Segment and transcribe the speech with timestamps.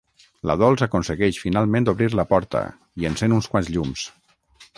[0.51, 2.63] La Dols aconsegueix finalment obrir la porta
[3.03, 4.09] i encén uns quants llums.